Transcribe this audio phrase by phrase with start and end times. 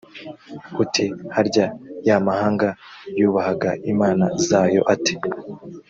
[0.83, 1.05] uti
[1.35, 1.67] «harya,
[2.07, 2.67] ya mahanga
[3.19, 5.13] yubahaga imana zayo ate?,